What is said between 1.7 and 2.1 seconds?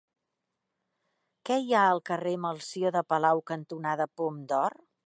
ha al